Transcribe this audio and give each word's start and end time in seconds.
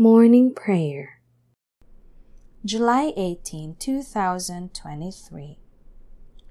Morning 0.00 0.54
Prayer. 0.54 1.18
July 2.64 3.12
18, 3.16 3.74
2023 3.80 5.58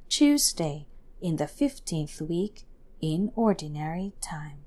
Tuesday 0.10 0.86
in 1.22 1.38
the 1.38 1.46
15th 1.46 2.20
week 2.28 2.64
in 3.00 3.32
Ordinary 3.38 4.12
Time. 4.20 4.66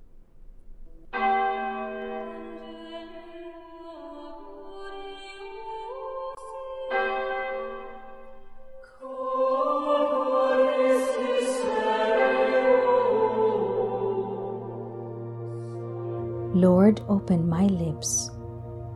Lord, 16.54 17.02
open 17.08 17.46
my 17.46 17.66
lips, 17.66 18.30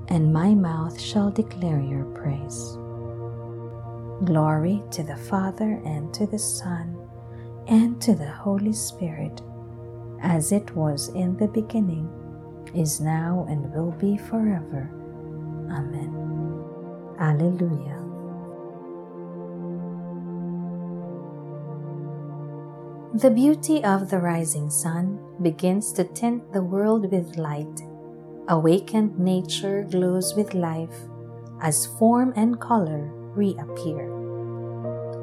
and 0.09 0.32
my 0.32 0.55
mouth 0.55 1.00
shall 1.00 1.31
declare 1.31 1.81
your 1.81 2.04
praise. 2.07 2.76
Glory 4.25 4.82
to 4.90 5.03
the 5.03 5.17
Father, 5.17 5.81
and 5.85 6.12
to 6.14 6.26
the 6.26 6.39
Son, 6.39 6.96
and 7.67 8.00
to 8.00 8.14
the 8.14 8.31
Holy 8.31 8.72
Spirit, 8.72 9.43
as 10.22 10.53
it 10.53 10.75
was 10.75 11.09
in 11.09 11.36
the 11.36 11.48
beginning, 11.48 12.09
is 12.75 13.00
now, 13.00 13.46
and 13.48 13.72
will 13.72 13.93
be 13.93 14.17
forever. 14.17 14.90
Amen. 15.71 16.14
Alleluia. 17.18 18.00
The 23.14 23.31
beauty 23.31 23.84
of 23.84 24.11
the 24.11 24.18
rising 24.18 24.71
sun 24.71 25.21
begins 25.40 25.93
to 25.93 26.03
tint 26.03 26.53
the 26.53 26.62
world 26.62 27.12
with 27.12 27.36
light. 27.36 27.81
Awakened 28.48 29.18
nature 29.18 29.86
glows 29.90 30.34
with 30.34 30.54
life 30.54 30.94
as 31.62 31.86
form 31.98 32.33
and 32.36 32.61
color 32.61 33.11
reappear. 33.34 34.11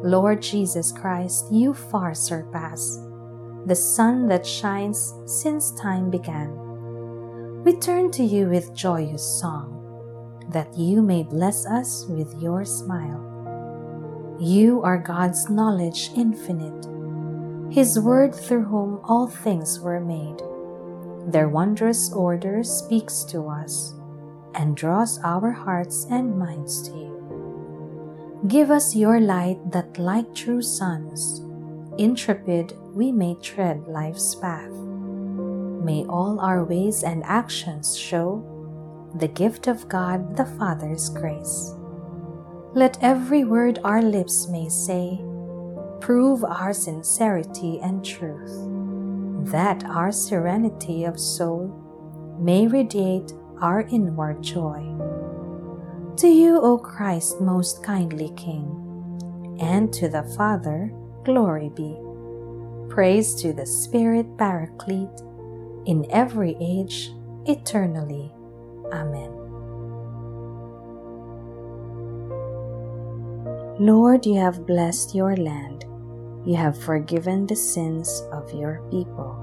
Lord 0.03 0.41
Jesus 0.41 0.91
Christ, 0.91 1.51
you 1.51 1.73
far 1.73 2.13
surpass 2.13 2.99
the 3.67 3.75
sun 3.75 4.27
that 4.27 4.45
shines 4.45 5.13
since 5.27 5.71
time 5.73 6.09
began. 6.09 6.49
We 7.63 7.73
turn 7.73 8.09
to 8.11 8.23
you 8.23 8.49
with 8.49 8.73
joyous 8.73 9.23
song, 9.23 10.47
that 10.49 10.75
you 10.75 11.03
may 11.03 11.21
bless 11.21 11.67
us 11.67 12.05
with 12.07 12.33
your 12.41 12.65
smile. 12.65 13.27
You 14.39 14.81
are 14.81 14.97
God's 14.97 15.47
knowledge 15.47 16.09
infinite 16.15 16.87
his 17.71 17.97
word 17.97 18.35
through 18.35 18.65
whom 18.65 18.99
all 19.05 19.27
things 19.27 19.79
were 19.79 20.01
made. 20.01 20.41
Their 21.27 21.49
wondrous 21.49 22.11
order 22.13 22.63
speaks 22.63 23.23
to 23.25 23.47
us 23.47 23.93
and 24.55 24.75
draws 24.75 25.19
our 25.23 25.51
hearts 25.51 26.05
and 26.09 26.37
minds 26.37 26.81
to 26.89 26.91
you. 26.91 28.41
Give 28.47 28.71
us 28.71 28.95
your 28.95 29.19
light 29.19 29.59
that, 29.71 29.99
like 29.99 30.33
true 30.33 30.61
suns, 30.61 31.41
intrepid 31.97 32.73
we 32.93 33.11
may 33.11 33.35
tread 33.35 33.87
life's 33.87 34.33
path. 34.35 34.71
May 34.71 36.05
all 36.05 36.39
our 36.39 36.63
ways 36.63 37.03
and 37.03 37.23
actions 37.23 37.97
show 37.97 38.41
the 39.15 39.27
gift 39.27 39.67
of 39.67 39.87
God 39.87 40.37
the 40.37 40.45
Father's 40.45 41.09
grace. 41.09 41.75
Let 42.73 42.97
every 43.03 43.43
word 43.43 43.79
our 43.83 44.01
lips 44.01 44.47
may 44.47 44.69
say 44.69 45.21
prove 45.99 46.43
our 46.43 46.73
sincerity 46.73 47.79
and 47.81 48.03
truth, 48.03 48.70
that 49.45 49.83
our 49.85 50.11
serenity 50.11 51.03
of 51.03 51.19
soul 51.19 52.37
may 52.39 52.67
radiate 52.67 53.33
our 53.61 53.81
inward 53.81 54.41
joy. 54.41 54.81
To 56.17 56.27
you, 56.27 56.59
O 56.59 56.77
Christ, 56.77 57.41
most 57.41 57.83
kindly 57.83 58.31
King, 58.35 59.57
and 59.59 59.91
to 59.93 60.09
the 60.09 60.23
Father, 60.37 60.91
glory 61.23 61.69
be. 61.69 61.97
Praise 62.89 63.33
to 63.35 63.53
the 63.53 63.65
Spirit 63.65 64.37
Paraclete, 64.37 65.21
in 65.85 66.05
every 66.11 66.55
age, 66.59 67.11
eternally. 67.45 68.31
Amen. 68.91 69.31
Lord, 73.79 74.25
you 74.25 74.35
have 74.35 74.67
blessed 74.67 75.15
your 75.15 75.35
land 75.35 75.85
you 76.45 76.55
have 76.55 76.81
forgiven 76.81 77.45
the 77.45 77.55
sins 77.55 78.23
of 78.31 78.51
your 78.53 78.81
people. 78.89 79.37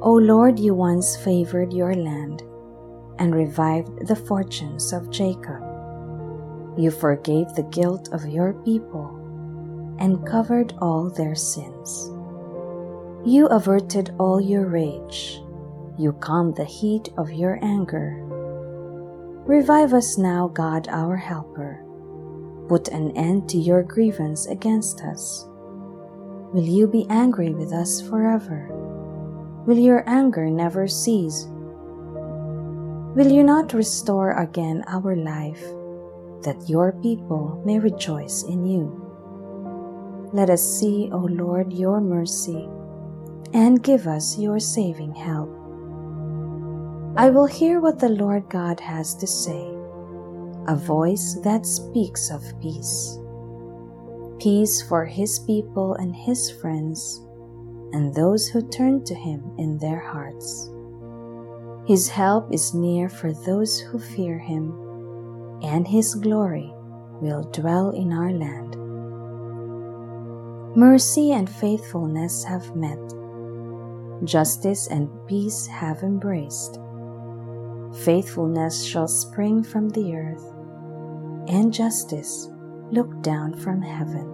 O 0.00 0.14
Lord, 0.14 0.58
you 0.58 0.74
once 0.74 1.16
favored 1.16 1.72
your 1.72 1.94
land 1.94 2.42
and 3.18 3.34
revived 3.34 4.08
the 4.08 4.16
fortunes 4.16 4.92
of 4.92 5.10
Jacob. 5.10 5.62
You 6.76 6.90
forgave 6.90 7.52
the 7.54 7.68
guilt 7.70 8.08
of 8.12 8.26
your 8.26 8.54
people 8.64 9.18
and 9.98 10.26
covered 10.26 10.72
all 10.80 11.10
their 11.10 11.34
sins. 11.34 12.10
You 13.24 13.46
averted 13.48 14.14
all 14.18 14.40
your 14.40 14.66
rage. 14.66 15.40
You 15.98 16.14
calmed 16.14 16.56
the 16.56 16.64
heat 16.64 17.10
of 17.18 17.30
your 17.30 17.58
anger. 17.62 18.18
Revive 19.46 19.92
us 19.92 20.16
now, 20.16 20.48
God 20.48 20.88
our 20.88 21.16
Helper 21.16 21.84
put 22.68 22.88
an 22.88 23.16
end 23.16 23.48
to 23.50 23.58
your 23.58 23.82
grievance 23.82 24.46
against 24.46 25.02
us? 25.02 25.46
Will 26.52 26.64
you 26.64 26.86
be 26.86 27.06
angry 27.08 27.50
with 27.50 27.72
us 27.72 28.00
forever? 28.00 28.68
Will 29.66 29.78
your 29.78 30.02
anger 30.08 30.50
never 30.50 30.86
cease? 30.86 31.46
Will 33.14 33.30
you 33.30 33.42
not 33.42 33.74
restore 33.74 34.32
again 34.32 34.84
our 34.86 35.16
life, 35.16 35.62
that 36.42 36.68
your 36.68 36.92
people 37.02 37.62
may 37.64 37.78
rejoice 37.78 38.42
in 38.42 38.64
you? 38.64 38.98
Let 40.32 40.50
us 40.50 40.62
see, 40.62 41.10
O 41.12 41.18
Lord, 41.18 41.72
your 41.72 42.00
mercy, 42.00 42.68
and 43.52 43.82
give 43.82 44.06
us 44.06 44.38
your 44.38 44.58
saving 44.58 45.14
help. 45.14 45.50
I 47.16 47.28
will 47.28 47.46
hear 47.46 47.80
what 47.80 47.98
the 47.98 48.08
Lord 48.08 48.48
God 48.48 48.80
has 48.80 49.14
to 49.16 49.26
say 49.26 49.72
a 50.68 50.76
voice 50.76 51.34
that 51.42 51.66
speaks 51.66 52.30
of 52.30 52.42
peace. 52.60 53.18
Peace 54.38 54.82
for 54.82 55.04
his 55.04 55.38
people 55.40 55.94
and 55.94 56.14
his 56.14 56.50
friends, 56.50 57.20
and 57.92 58.14
those 58.14 58.48
who 58.48 58.68
turn 58.68 59.04
to 59.04 59.14
him 59.14 59.42
in 59.58 59.78
their 59.78 60.00
hearts. 60.00 60.70
His 61.86 62.08
help 62.08 62.52
is 62.52 62.74
near 62.74 63.08
for 63.08 63.32
those 63.32 63.80
who 63.80 63.98
fear 63.98 64.38
him, 64.38 64.72
and 65.62 65.86
his 65.86 66.14
glory 66.14 66.72
will 67.20 67.42
dwell 67.50 67.90
in 67.90 68.12
our 68.12 68.32
land. 68.32 68.76
Mercy 70.76 71.32
and 71.32 71.50
faithfulness 71.50 72.44
have 72.44 72.74
met, 72.76 72.98
justice 74.24 74.86
and 74.86 75.08
peace 75.26 75.66
have 75.66 76.02
embraced. 76.02 76.78
Faithfulness 78.04 78.82
shall 78.84 79.06
spring 79.06 79.62
from 79.62 79.90
the 79.90 80.14
earth, 80.16 80.51
and 81.48 81.72
justice 81.72 82.48
look 82.90 83.22
down 83.22 83.54
from 83.54 83.80
heaven. 83.82 84.32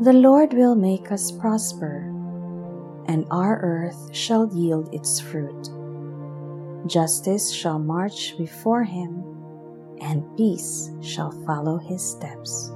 The 0.00 0.12
Lord 0.12 0.52
will 0.52 0.74
make 0.74 1.12
us 1.12 1.30
prosper, 1.30 2.10
and 3.06 3.26
our 3.30 3.60
earth 3.60 4.14
shall 4.14 4.48
yield 4.52 4.92
its 4.92 5.20
fruit. 5.20 5.70
Justice 6.86 7.50
shall 7.52 7.78
march 7.78 8.36
before 8.36 8.84
him, 8.84 9.24
and 10.00 10.36
peace 10.36 10.90
shall 11.00 11.30
follow 11.46 11.78
his 11.78 12.02
steps. 12.02 12.68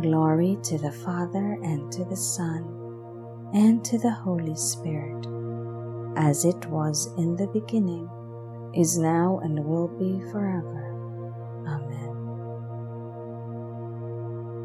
Glory 0.00 0.58
to 0.62 0.78
the 0.78 0.92
Father, 0.92 1.58
and 1.62 1.90
to 1.92 2.04
the 2.04 2.16
Son, 2.16 2.62
and 3.54 3.84
to 3.84 3.98
the 3.98 4.10
Holy 4.10 4.54
Spirit, 4.54 5.26
as 6.16 6.44
it 6.44 6.66
was 6.66 7.12
in 7.16 7.36
the 7.36 7.48
beginning, 7.48 8.08
is 8.74 8.98
now, 8.98 9.40
and 9.42 9.64
will 9.64 9.88
be 9.88 10.20
forever. 10.30 10.93
Amen. 11.66 12.14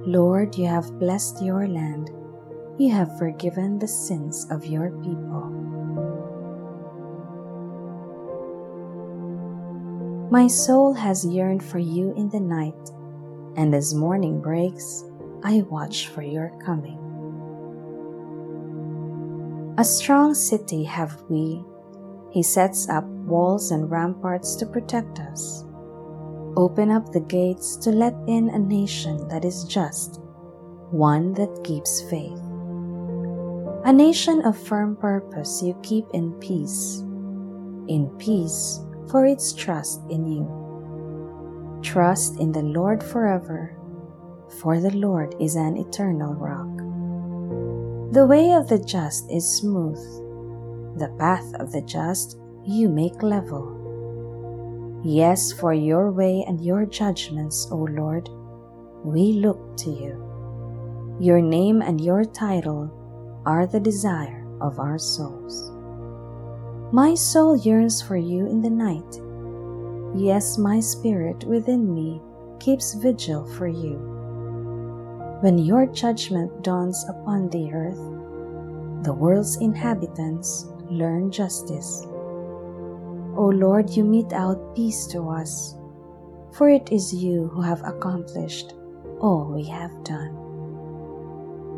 Lord, 0.06 0.56
you 0.58 0.68
have 0.68 1.00
blessed 1.00 1.42
your 1.44 1.68
land. 1.68 2.10
You 2.78 2.92
have 2.92 3.18
forgiven 3.18 3.80
the 3.80 3.88
sins 3.88 4.48
of 4.50 4.66
your 4.66 4.92
people. 5.04 5.50
My 10.32 10.48
soul 10.48 10.94
has 10.94 11.26
yearned 11.26 11.64
for 11.64 11.80
you 11.80 12.14
in 12.16 12.30
the 12.30 12.40
night, 12.40 12.92
and 13.56 13.74
as 13.74 13.94
morning 13.94 14.40
breaks, 14.40 15.04
I 15.44 15.62
watch 15.70 16.08
for 16.08 16.22
your 16.22 16.52
coming. 16.64 17.00
A 19.78 19.84
strong 19.84 20.34
city 20.34 20.84
have 20.84 21.22
we. 21.30 21.64
He 22.32 22.44
sets 22.44 22.88
up 22.90 23.06
walls 23.06 23.72
and 23.72 23.90
ramparts 23.90 24.56
to 24.58 24.66
protect 24.66 25.20
us. 25.20 25.66
Open 26.60 26.92
up 26.92 27.14
the 27.14 27.22
gates 27.22 27.78
to 27.78 27.90
let 27.90 28.14
in 28.28 28.50
a 28.50 28.60
nation 28.60 29.30
that 29.30 29.46
is 29.46 29.64
just, 29.64 30.20
one 30.92 31.32
that 31.36 31.64
keeps 31.64 32.02
faith. 32.12 32.38
A 33.86 33.94
nation 33.94 34.42
of 34.44 34.60
firm 34.60 34.98
purpose 34.98 35.64
you 35.64 35.80
keep 35.84 36.04
in 36.14 36.34
peace. 36.34 37.00
in 37.88 38.10
peace, 38.20 38.82
for 39.10 39.26
its 39.26 39.54
trust 39.54 40.02
in 40.10 40.28
you. 40.28 40.44
Trust 41.82 42.40
in 42.42 42.52
the 42.52 42.62
Lord 42.62 43.02
forever, 43.02 43.80
for 44.60 44.82
the 44.82 44.92
Lord 44.92 45.36
is 45.40 45.56
an 45.56 45.78
eternal 45.78 46.34
rock. 46.34 46.68
The 48.12 48.28
way 48.28 48.52
of 48.52 48.68
the 48.68 48.84
just 48.84 49.32
is 49.32 49.48
smooth, 49.48 49.98
the 51.00 51.16
path 51.18 51.56
of 51.56 51.72
the 51.72 51.82
just 51.82 52.38
you 52.68 52.90
make 52.90 53.24
level. 53.24 53.79
Yes, 55.04 55.54
for 55.54 55.74
your 55.74 56.12
way 56.12 56.44
and 56.48 56.60
your 56.60 56.86
judgments, 56.86 57.68
O 57.72 57.78
Lord, 57.78 58.30
we 59.04 59.34
look 59.34 59.78
to 59.78 59.90
you. 59.90 61.18
Your 61.20 61.42
name 61.42 61.82
and 61.82 62.02
your 62.02 62.26
title 62.26 62.92
are 63.46 63.66
the 63.66 63.80
desire 63.80 64.46
of 64.60 64.78
our 64.80 64.98
souls. 64.98 65.72
My 66.92 67.16
soul 67.16 67.56
yearns 67.56 68.02
for 68.02 68.18
you 68.18 68.48
in 68.48 68.62
the 68.62 68.70
night. 68.70 69.22
Yes, 70.20 70.58
my 70.58 70.80
spirit 70.80 71.46
within 71.46 71.94
me 71.94 72.22
keeps 72.60 72.96
vigil 72.96 73.46
for 73.56 73.68
you. 73.68 73.96
When 75.42 75.58
your 75.58 75.86
judgment 75.86 76.64
dawns 76.64 77.06
upon 77.08 77.50
the 77.50 77.72
earth, 77.72 79.06
the 79.06 79.14
world's 79.14 79.56
inhabitants 79.62 80.66
learn 80.90 81.32
justice. 81.32 82.06
O 83.36 83.46
Lord, 83.54 83.90
you 83.92 84.04
mete 84.04 84.34
out 84.34 84.76
peace 84.76 85.06
to 85.08 85.30
us, 85.30 85.76
for 86.54 86.70
it 86.70 86.92
is 86.92 87.14
you 87.14 87.48
who 87.48 87.62
have 87.62 87.82
accomplished 87.84 88.74
all 89.20 89.52
we 89.54 89.64
have 89.66 90.04
done. 90.04 90.36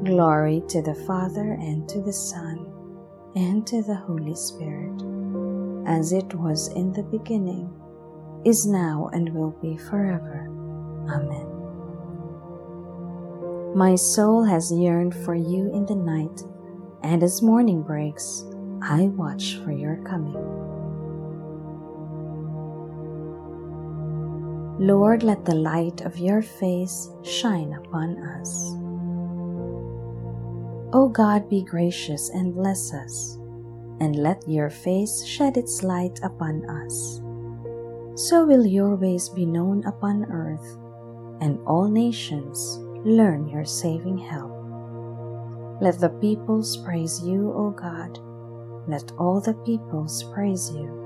Glory 0.03 0.63
to 0.68 0.81
the 0.81 0.95
Father, 1.06 1.53
and 1.53 1.88
to 1.89 2.01
the 2.01 2.13
Son, 2.13 2.65
and 3.36 3.68
to 3.68 3.83
the 3.83 3.95
Holy 3.95 4.36
Spirit, 4.36 5.00
as 5.86 6.12
it 6.13 6.33
was 6.33 6.69
in 6.69 6.92
the 6.94 7.03
beginning, 7.03 7.69
is 8.44 8.65
now, 8.65 9.09
and 9.13 9.33
will 9.33 9.51
be 9.62 9.77
forever. 9.77 10.48
Amen. 11.09 11.48
My 13.75 13.95
soul 13.95 14.44
has 14.44 14.71
yearned 14.71 15.15
for 15.15 15.36
you 15.36 15.71
in 15.71 15.86
the 15.86 15.95
night, 15.95 16.44
and 17.03 17.24
as 17.24 17.42
morning 17.42 17.83
breaks, 17.83 18.45
I 18.81 19.03
watch 19.15 19.59
for 19.63 19.71
your 19.71 19.98
coming. 20.03 20.36
Lord, 24.81 25.21
let 25.21 25.45
the 25.45 25.53
light 25.53 26.01
of 26.01 26.17
your 26.17 26.41
face 26.41 27.07
shine 27.21 27.71
upon 27.73 28.17
us. 28.17 28.73
O 30.91 31.07
God, 31.07 31.47
be 31.47 31.61
gracious 31.61 32.29
and 32.29 32.55
bless 32.55 32.91
us, 32.91 33.37
and 33.99 34.15
let 34.15 34.41
your 34.49 34.71
face 34.71 35.23
shed 35.23 35.55
its 35.55 35.83
light 35.83 36.19
upon 36.23 36.67
us. 36.67 37.21
So 38.15 38.43
will 38.43 38.65
your 38.65 38.95
ways 38.95 39.29
be 39.29 39.45
known 39.45 39.85
upon 39.85 40.25
earth, 40.31 40.65
and 41.41 41.59
all 41.67 41.87
nations 41.87 42.79
learn 43.05 43.47
your 43.49 43.65
saving 43.65 44.17
help. 44.17 44.49
Let 45.79 45.99
the 45.99 46.09
peoples 46.09 46.77
praise 46.77 47.21
you, 47.21 47.53
O 47.53 47.69
God. 47.69 48.17
Let 48.87 49.11
all 49.19 49.41
the 49.41 49.53
peoples 49.53 50.23
praise 50.33 50.71
you. 50.73 51.00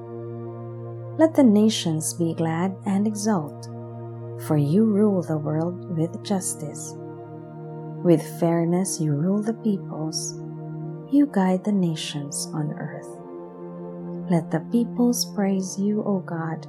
Let 1.18 1.34
the 1.34 1.44
nations 1.44 2.14
be 2.14 2.34
glad 2.34 2.76
and 2.86 3.08
exult, 3.08 3.70
for 4.46 4.58
you 4.58 4.84
rule 4.84 5.22
the 5.22 5.38
world 5.38 5.98
with 5.98 6.22
justice. 6.26 6.94
With 8.04 8.22
fairness 8.38 9.00
you 9.00 9.14
rule 9.14 9.42
the 9.42 9.54
peoples, 9.54 10.34
you 11.10 11.28
guide 11.32 11.64
the 11.64 11.72
nations 11.72 12.50
on 12.54 12.74
earth. 12.74 13.08
Let 14.30 14.52
the 14.52 14.60
peoples 14.74 15.24
praise 15.34 15.80
you, 15.80 16.04
O 16.04 16.20
God. 16.20 16.68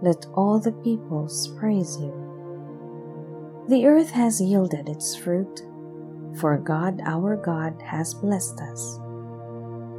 Let 0.00 0.24
all 0.32 0.58
the 0.58 0.72
peoples 0.72 1.48
praise 1.58 1.98
you. 2.00 2.14
The 3.68 3.84
earth 3.84 4.10
has 4.12 4.40
yielded 4.40 4.88
its 4.88 5.14
fruit, 5.14 5.60
for 6.40 6.56
God 6.56 7.02
our 7.04 7.36
God 7.36 7.82
has 7.82 8.14
blessed 8.14 8.58
us. 8.58 8.98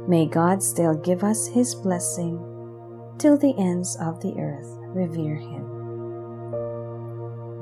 May 0.08 0.26
God 0.26 0.64
still 0.64 0.94
give 0.94 1.22
us 1.22 1.46
his 1.46 1.76
blessing 1.76 2.57
till 3.18 3.36
the 3.36 3.54
ends 3.58 3.96
of 4.00 4.20
the 4.20 4.34
earth 4.38 4.78
revere 4.94 5.36
him. 5.36 5.66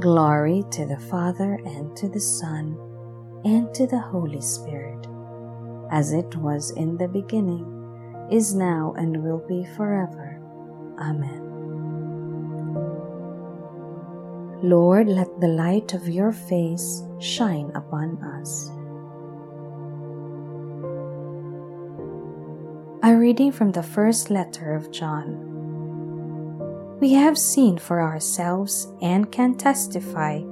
Glory 0.01 0.63
to 0.71 0.85
the 0.87 0.99
Father 1.11 1.59
and 1.65 1.97
to 1.97 2.09
the 2.09 2.21
Son 2.21 2.77
and 3.45 3.73
to 3.75 3.87
the 3.87 3.99
Holy 3.99 4.41
Spirit, 4.41 5.07
as 5.91 6.13
it 6.13 6.37
was 6.37 6.71
in 6.73 6.97
the 6.99 7.09
beginning, 7.09 7.73
is 8.31 8.55
now, 8.55 8.93
and 8.99 9.23
will 9.23 9.43
be 9.47 9.65
forever. 9.77 10.41
Amen. 10.99 11.47
Lord, 14.63 15.07
let 15.07 15.41
the 15.41 15.49
light 15.49 15.95
of 15.95 16.09
your 16.09 16.33
face 16.33 17.03
shine 17.21 17.71
upon 17.75 18.19
us. 18.41 18.71
A 23.07 23.15
reading 23.15 23.53
from 23.53 23.71
the 23.71 23.85
first 23.85 24.31
letter 24.31 24.75
of 24.75 24.91
John. 24.91 25.39
We 26.99 27.13
have 27.13 27.39
seen 27.39 27.79
for 27.79 28.01
ourselves 28.03 28.89
and 29.01 29.31
can 29.31 29.55
testify 29.55 30.43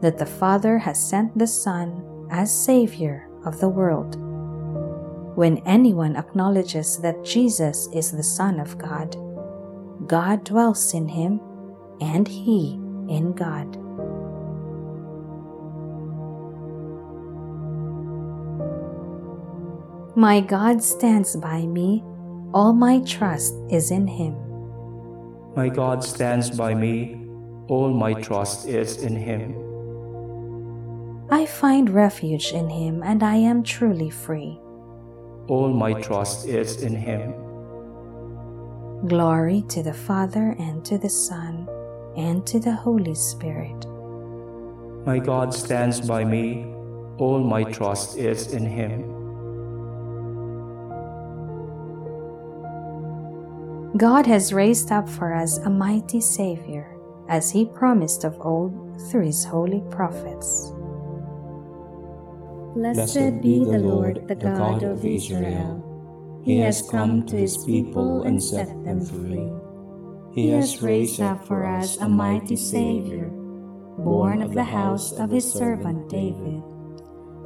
that 0.00 0.16
the 0.16 0.24
Father 0.24 0.78
has 0.78 0.96
sent 1.10 1.36
the 1.36 1.48
Son 1.48 2.28
as 2.30 2.54
Savior 2.54 3.28
of 3.44 3.58
the 3.58 3.68
world. 3.68 4.14
When 5.36 5.58
anyone 5.66 6.14
acknowledges 6.14 6.98
that 6.98 7.24
Jesus 7.24 7.88
is 7.92 8.12
the 8.12 8.22
Son 8.22 8.60
of 8.60 8.78
God, 8.78 9.16
God 10.06 10.44
dwells 10.44 10.94
in 10.94 11.08
him 11.08 11.40
and 12.00 12.28
he 12.28 12.74
in 13.08 13.32
God. 13.32 13.76
My 20.18 20.40
God 20.40 20.82
stands 20.82 21.36
by 21.36 21.64
me, 21.64 22.02
all 22.52 22.72
my 22.72 22.98
trust 23.02 23.54
is 23.70 23.92
in 23.92 24.08
him. 24.08 24.34
My 25.54 25.68
God 25.68 26.02
stands 26.02 26.50
by 26.50 26.74
me, 26.74 27.28
all 27.68 27.94
my 27.94 28.14
trust 28.14 28.66
is 28.66 29.00
in 29.00 29.14
him. 29.14 29.54
I 31.30 31.46
find 31.46 31.88
refuge 31.90 32.50
in 32.50 32.68
him 32.68 33.04
and 33.04 33.22
I 33.22 33.36
am 33.36 33.62
truly 33.62 34.10
free. 34.10 34.58
All 35.46 35.72
my 35.72 35.92
trust 36.02 36.48
is 36.48 36.82
in 36.82 36.96
him. 36.96 37.30
Glory 39.06 39.62
to 39.68 39.84
the 39.84 39.94
Father 39.94 40.56
and 40.58 40.84
to 40.84 40.98
the 40.98 41.08
Son 41.08 41.68
and 42.16 42.44
to 42.44 42.58
the 42.58 42.72
Holy 42.74 43.14
Spirit. 43.14 43.86
My 45.06 45.20
God 45.20 45.54
stands 45.54 46.00
by 46.00 46.24
me, 46.24 46.66
all 47.18 47.38
my 47.38 47.62
trust 47.62 48.18
is 48.18 48.52
in 48.52 48.66
him. 48.66 49.17
God 53.96 54.26
has 54.26 54.52
raised 54.52 54.92
up 54.92 55.08
for 55.08 55.32
us 55.32 55.58
a 55.58 55.70
mighty 55.70 56.20
Savior, 56.20 56.94
as 57.28 57.50
he 57.50 57.64
promised 57.64 58.22
of 58.22 58.38
old 58.40 59.00
through 59.08 59.24
his 59.24 59.44
holy 59.44 59.82
prophets. 59.90 60.70
Blessed 62.74 63.40
be 63.40 63.64
the 63.64 63.78
Lord, 63.78 64.28
the 64.28 64.34
God 64.34 64.82
of 64.82 65.04
Israel. 65.04 66.42
He 66.44 66.58
has 66.58 66.88
come 66.90 67.24
to 67.26 67.36
his 67.36 67.64
people 67.64 68.22
and 68.22 68.42
set 68.42 68.68
them 68.84 69.04
free. 69.04 69.50
He 70.32 70.50
has 70.50 70.82
raised 70.82 71.20
up 71.20 71.46
for 71.46 71.64
us 71.64 71.96
a 71.96 72.08
mighty 72.08 72.56
Savior, 72.56 73.30
born 73.98 74.42
of 74.42 74.52
the 74.52 74.64
house 74.64 75.12
of 75.12 75.30
his 75.30 75.50
servant 75.50 76.10
David. 76.10 76.62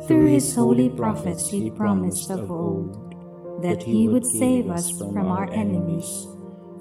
Through 0.09 0.27
his 0.27 0.55
holy 0.55 0.91
prophets 0.91 1.49
he 1.49 1.71
promised 1.71 2.31
of 2.31 2.51
old 2.51 3.13
that 3.63 3.83
he 3.83 4.09
would 4.09 4.27
save 4.27 4.69
us 4.71 4.91
from 4.91 5.29
our 5.29 5.49
enemies, 5.53 6.27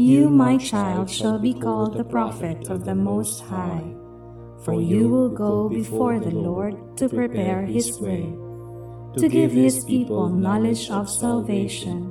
You, 0.00 0.30
my 0.30 0.56
child, 0.56 1.10
shall 1.10 1.38
be 1.38 1.52
called 1.52 1.92
the 1.92 2.04
prophet 2.04 2.70
of 2.70 2.86
the 2.86 2.94
Most 2.94 3.44
High, 3.44 3.84
for 4.64 4.80
you 4.80 5.12
will 5.12 5.28
go 5.28 5.68
before 5.68 6.18
the 6.18 6.32
Lord 6.32 6.96
to 6.96 7.06
prepare 7.06 7.68
his 7.68 8.00
way 8.00 8.32
to 9.18 9.28
give 9.28 9.52
his 9.52 9.84
people 9.84 10.30
knowledge 10.30 10.88
of 10.88 11.10
salvation 11.10 12.08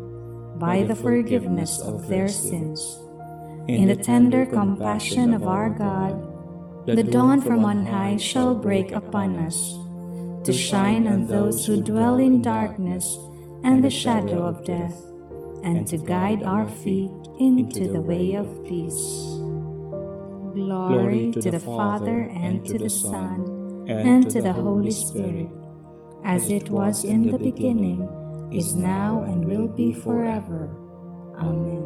by 0.62 0.84
the 0.84 0.94
forgiveness 0.94 1.82
of 1.82 2.08
their 2.08 2.28
sins, 2.28 2.78
in 3.68 3.88
the 3.88 3.96
tender 3.96 4.46
compassion 4.46 5.34
of 5.34 5.48
our 5.48 5.74
God, 5.74 6.14
the 6.86 7.02
dawn 7.02 7.42
from 7.42 7.66
on 7.66 7.88
high 7.88 8.18
shall 8.18 8.54
break 8.54 8.92
upon 8.92 9.36
us, 9.50 9.74
to 10.46 10.54
shine 10.54 11.08
on 11.08 11.26
those 11.26 11.66
who 11.66 11.82
dwell 11.82 12.22
in 12.22 12.44
darkness 12.44 13.18
and 13.64 13.84
the 13.84 13.90
shadow 13.90 14.46
of 14.46 14.64
death, 14.64 15.09
and 15.64 15.88
to 15.88 15.98
guide 15.98 16.44
our 16.44 16.68
feet 16.68 17.12
into 17.40 17.92
the 17.92 18.02
way 18.02 18.34
of 18.36 18.48
peace. 18.66 19.38
Glory 20.54 21.32
to 21.32 21.52
the 21.52 21.60
Father, 21.60 22.30
and 22.34 22.66
to 22.66 22.78
the 22.78 22.90
Son, 22.90 23.86
and 23.88 24.30
to 24.30 24.42
the 24.42 24.54
Holy 24.54 24.92
Spirit, 24.92 25.50
as 26.24 26.50
it 26.50 26.70
was 26.70 27.04
in 27.04 27.30
the 27.30 27.38
beginning, 27.38 28.08
is 28.52 28.76
now, 28.76 29.24
and 29.24 29.46
will 29.46 29.68
be 29.68 29.94
forever. 29.94 30.70
Amen. 31.38 31.86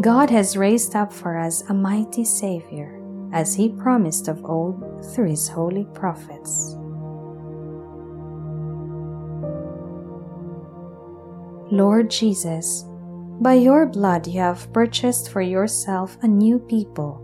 God 0.00 0.30
has 0.30 0.56
raised 0.56 0.94
up 0.94 1.12
for 1.12 1.38
us 1.38 1.62
a 1.68 1.74
mighty 1.74 2.24
Savior, 2.24 2.98
as 3.32 3.54
He 3.54 3.68
promised 3.68 4.28
of 4.28 4.44
old 4.44 5.04
through 5.14 5.30
His 5.30 5.48
holy 5.48 5.86
prophets. 5.94 6.76
Lord 11.72 12.10
Jesus, 12.10 12.84
by 13.40 13.54
your 13.54 13.86
blood 13.86 14.26
you 14.26 14.40
have 14.40 14.70
purchased 14.74 15.32
for 15.32 15.40
yourself 15.40 16.18
a 16.20 16.28
new 16.28 16.58
people. 16.58 17.16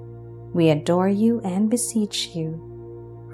We 0.55 0.71
adore 0.71 1.11
you 1.11 1.43
and 1.45 1.69
beseech 1.69 2.29
you. 2.35 2.57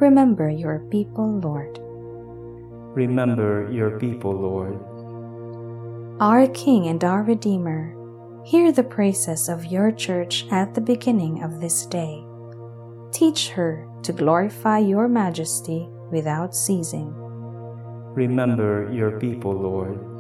Remember 0.01 0.51
your 0.51 0.81
people, 0.91 1.39
Lord. 1.39 1.79
Remember 2.99 3.71
your 3.71 4.01
people, 4.01 4.33
Lord. 4.35 4.75
Our 6.21 6.49
King 6.49 6.89
and 6.89 7.05
our 7.05 7.23
Redeemer, 7.23 7.95
Hear 8.45 8.73
the 8.73 8.83
praises 8.83 9.49
of 9.49 9.67
your 9.67 9.93
church 9.93 10.47
at 10.51 10.75
the 10.75 10.81
beginning 10.81 11.45
of 11.45 11.61
this 11.61 11.87
day. 11.87 12.27
Teach 13.13 13.51
her 13.51 13.87
to 14.03 14.13
glorify 14.13 14.79
your 14.81 15.07
majesty 15.07 15.87
without 16.11 16.57
ceasing. 16.57 17.15
Remember 18.19 18.91
your 18.93 19.21
people, 19.21 19.53
Lord. 19.55 20.14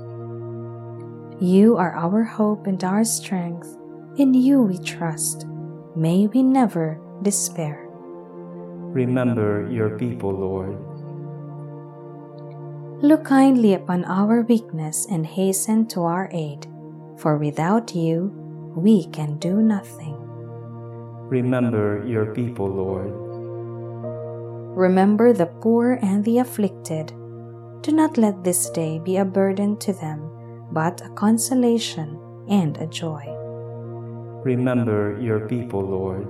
You 1.44 1.76
are 1.76 1.92
our 1.92 2.24
hope 2.24 2.66
and 2.66 2.82
our 2.82 3.04
strength. 3.04 3.76
In 4.16 4.32
you 4.32 4.62
we 4.62 4.78
trust. 4.78 5.44
May 5.94 6.26
we 6.26 6.42
never 6.42 6.96
despair. 7.20 7.84
Remember 8.96 9.68
your 9.68 9.98
people, 9.98 10.32
Lord. 10.32 10.80
Look 13.04 13.28
kindly 13.28 13.74
upon 13.74 14.08
our 14.08 14.40
weakness 14.40 15.04
and 15.04 15.26
hasten 15.26 15.84
to 15.92 16.08
our 16.08 16.30
aid 16.32 16.64
for 17.18 17.36
without 17.36 17.94
you 17.94 18.32
we 18.74 19.04
can 19.12 19.36
do 19.36 19.60
nothing. 19.60 20.16
Remember 21.28 22.06
your 22.06 22.32
people, 22.32 22.72
Lord. 22.72 23.12
Remember 24.72 25.34
the 25.34 25.52
poor 25.60 25.98
and 26.00 26.24
the 26.24 26.38
afflicted. 26.38 27.12
Do 27.82 27.92
not 27.92 28.16
let 28.16 28.42
this 28.42 28.70
day 28.70 28.98
be 28.98 29.18
a 29.18 29.24
burden 29.24 29.76
to 29.84 29.92
them, 29.92 30.34
but 30.75 31.00
a 31.00 31.09
consolation 31.11 32.19
and 32.50 32.76
a 32.78 32.87
joy. 32.87 33.25
Remember 34.45 35.16
your 35.23 35.49
people, 35.49 35.81
Lord. 35.81 36.26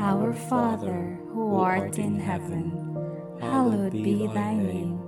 Our 0.00 0.32
Father, 0.32 1.20
who 1.30 1.60
art 1.60 1.98
in 1.98 2.18
heaven, 2.18 2.72
hallowed 3.38 3.92
be 3.92 4.26
thy 4.26 4.56
name. 4.56 4.98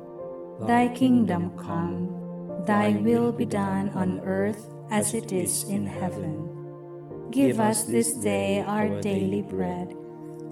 Thy 0.61 0.87
kingdom 0.95 1.57
come 1.59 2.23
Thy 2.67 2.91
will 2.91 3.33
be 3.33 3.45
done 3.45 3.91
on 3.91 4.21
earth 4.21 4.71
as 4.91 5.15
it 5.15 5.33
is 5.33 5.65
in 5.65 5.85
heaven. 5.85 6.47
Give 7.33 7.59
us 7.59 7.83
this 7.85 8.15
day 8.15 8.63
our 8.63 9.01
daily 9.01 9.43
bread, 9.43 9.97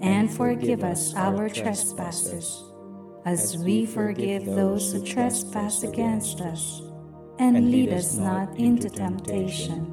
and 0.01 0.27
forgive 0.27 0.83
us 0.83 1.15
our 1.15 1.47
trespasses, 1.47 2.65
as 3.25 3.57
we 3.57 3.85
forgive 3.85 4.45
those 4.45 4.91
who 4.91 5.05
trespass 5.05 5.83
against 5.83 6.41
us. 6.41 6.81
And 7.39 7.71
lead 7.71 7.93
us 7.93 8.17
not 8.17 8.55
into 8.57 8.89
temptation, 8.89 9.85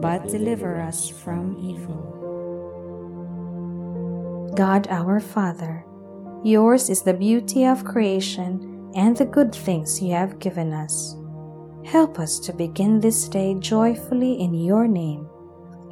but 0.00 0.28
deliver 0.28 0.80
us 0.80 1.08
from 1.08 1.56
evil. 1.58 2.14
God 4.56 4.88
our 4.88 5.20
Father, 5.20 5.84
yours 6.44 6.88
is 6.88 7.02
the 7.02 7.14
beauty 7.14 7.66
of 7.66 7.84
creation 7.84 8.90
and 8.94 9.16
the 9.16 9.26
good 9.26 9.54
things 9.54 10.02
you 10.02 10.12
have 10.12 10.38
given 10.38 10.72
us. 10.72 11.14
Help 11.84 12.18
us 12.18 12.38
to 12.40 12.52
begin 12.52 13.00
this 13.00 13.28
day 13.28 13.54
joyfully 13.60 14.40
in 14.40 14.54
your 14.54 14.88
name 14.88 15.28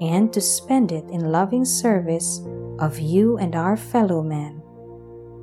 and 0.00 0.32
to 0.32 0.40
spend 0.40 0.92
it 0.92 1.04
in 1.10 1.32
loving 1.32 1.64
service 1.64 2.40
of 2.78 2.98
you 2.98 3.38
and 3.38 3.54
our 3.54 3.76
fellow 3.76 4.22
men. 4.22 4.55